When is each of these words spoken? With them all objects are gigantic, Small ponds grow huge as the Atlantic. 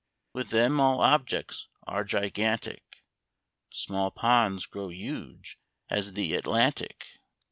With 0.33 0.49
them 0.49 0.79
all 0.79 1.01
objects 1.01 1.67
are 1.85 2.03
gigantic, 2.03 3.03
Small 3.69 4.09
ponds 4.09 4.65
grow 4.65 4.89
huge 4.89 5.59
as 5.91 6.13
the 6.13 6.33
Atlantic. 6.33 7.05